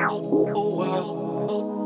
Oh 0.00 0.74
wow. 0.76 1.77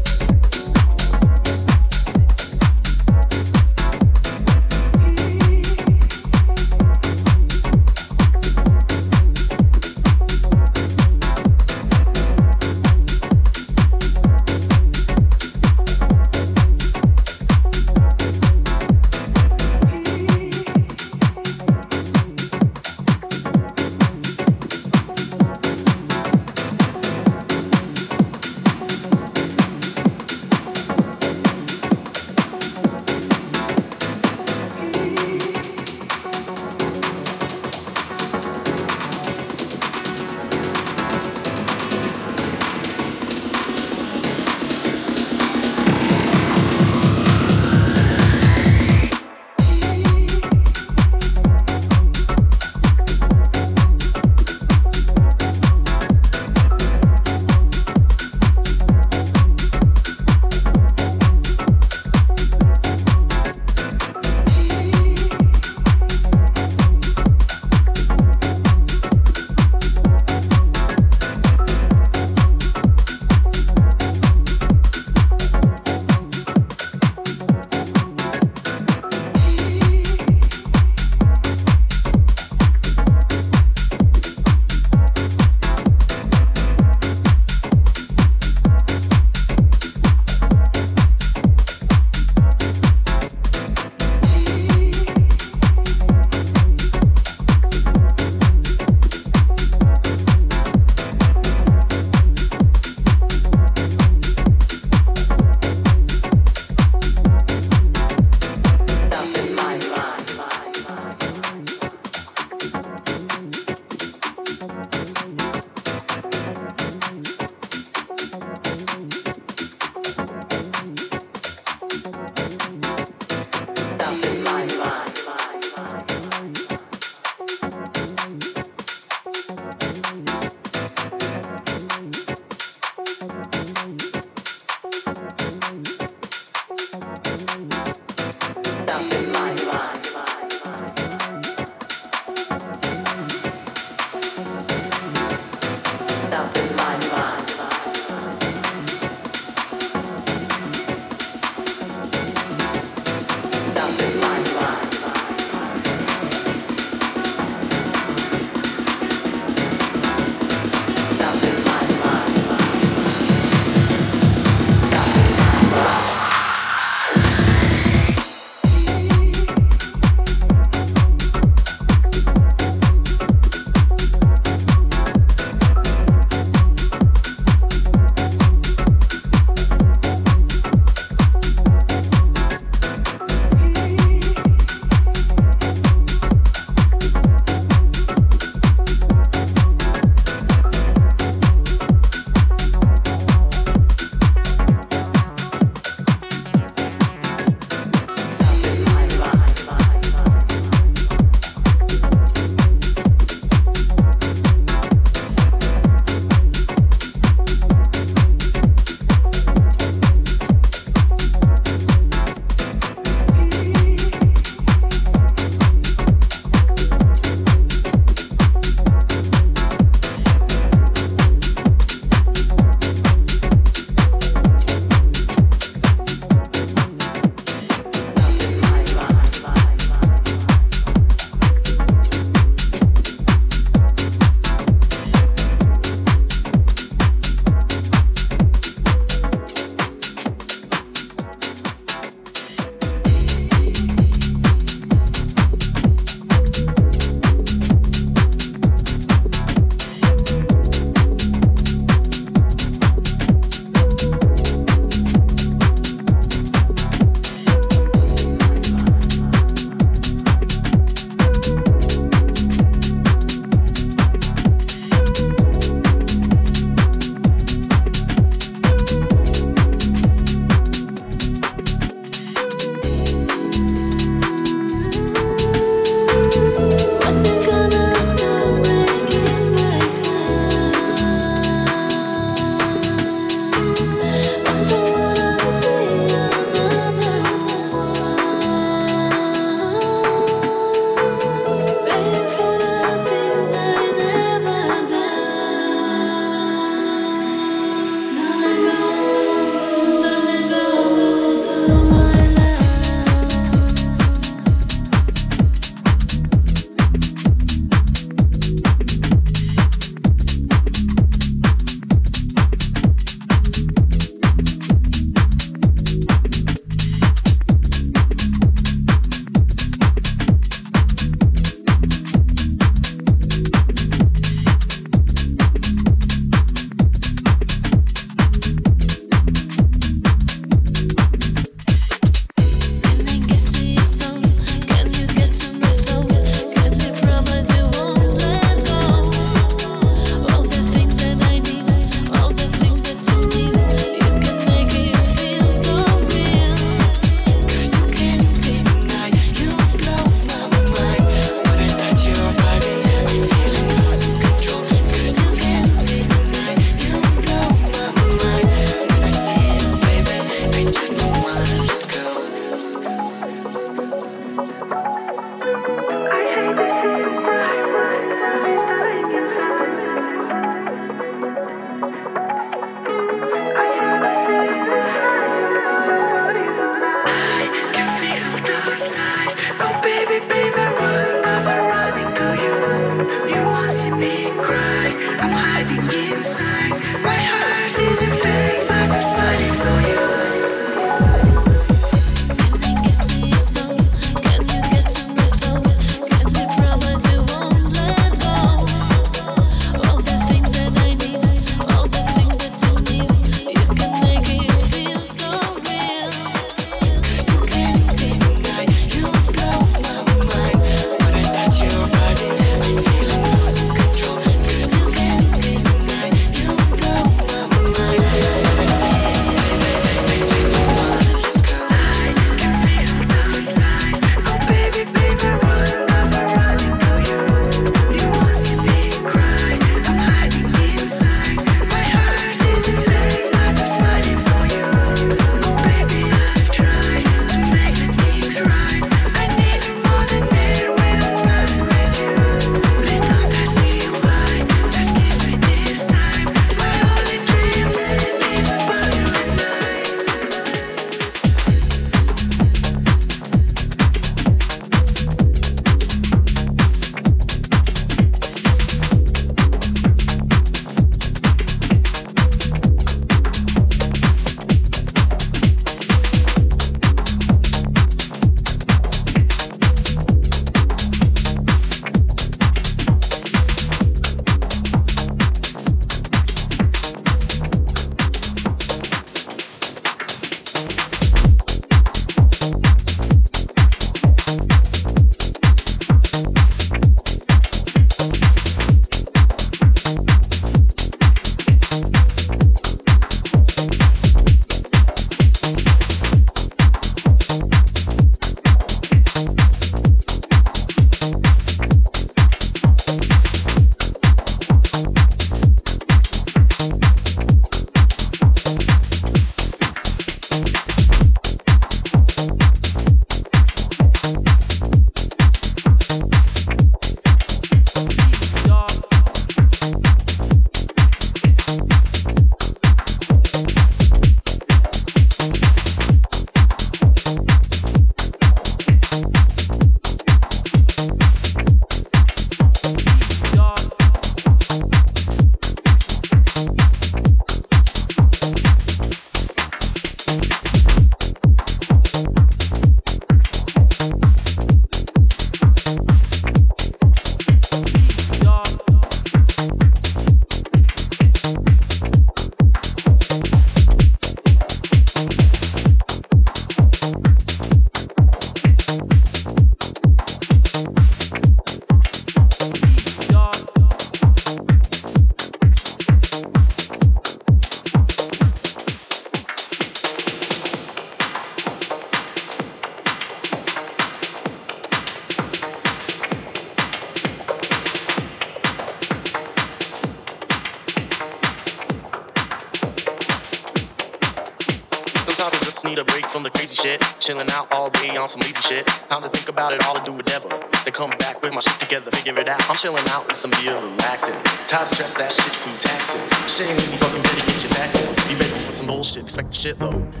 Shit 599.41 599.57
though. 599.57 600.00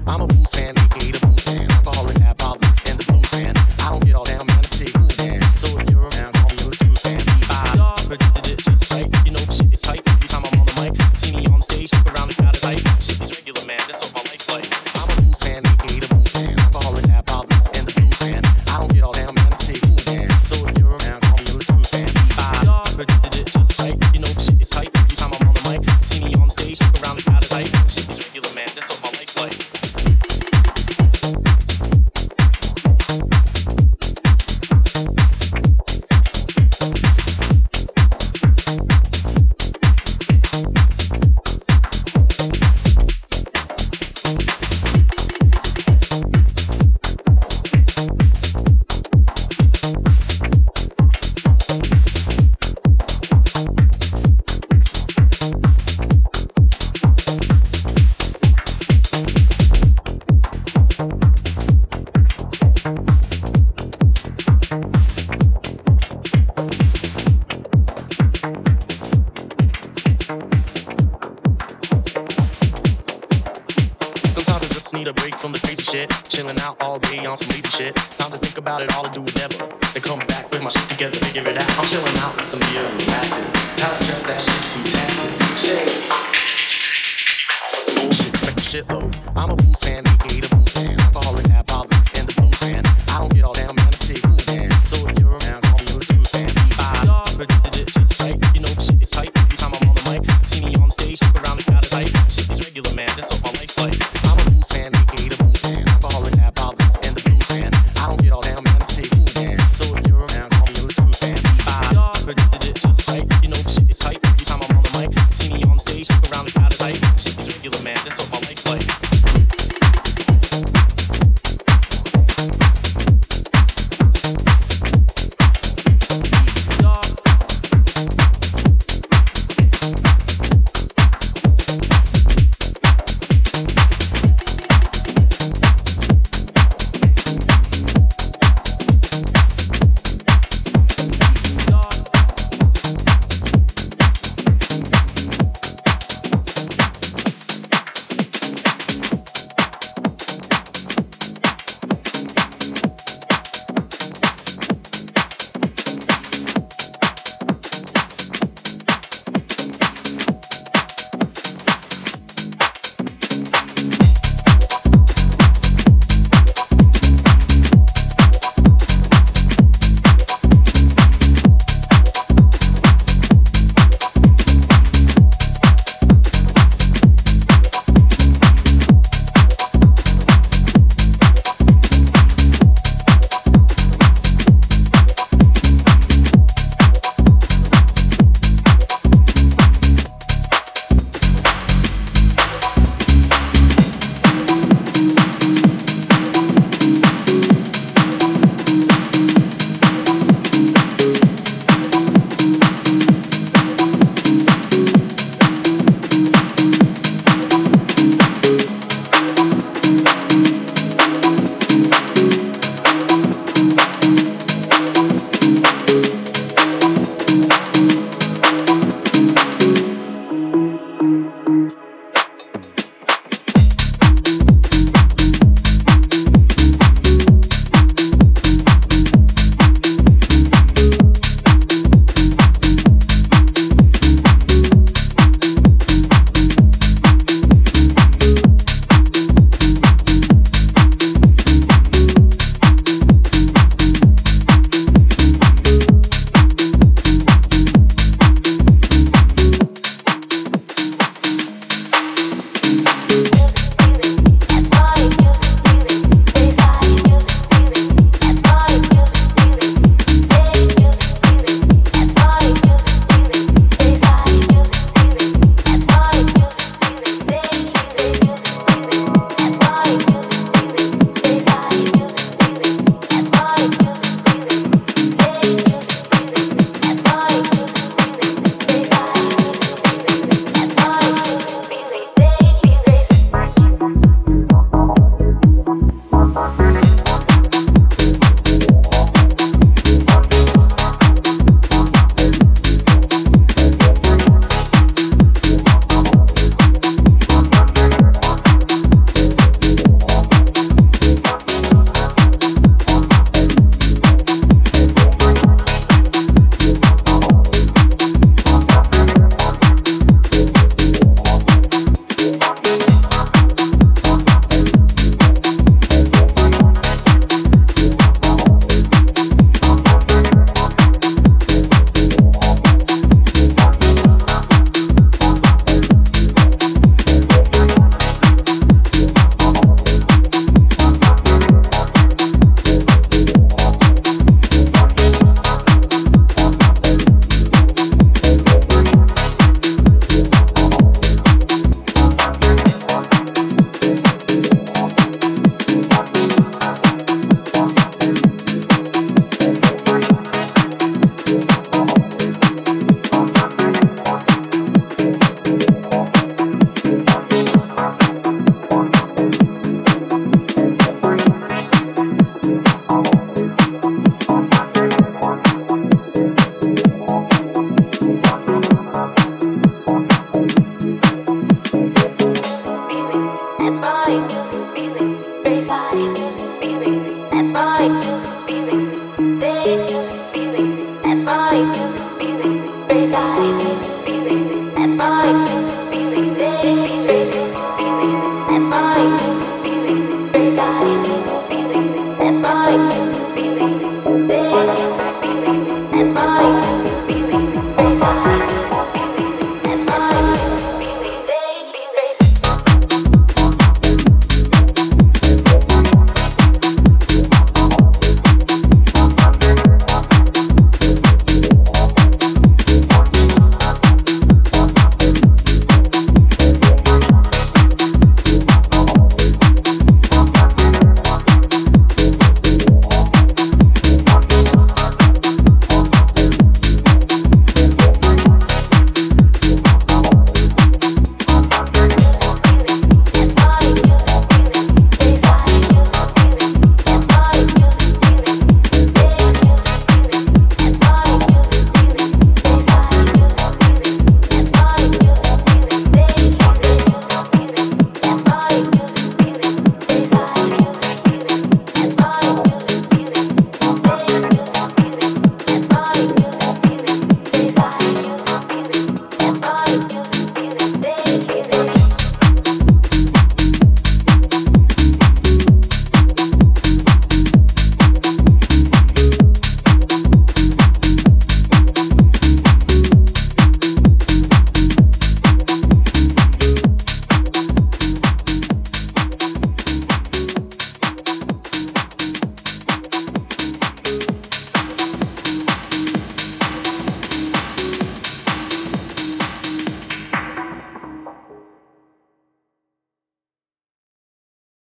That's 384.73 384.95
my 384.95 385.80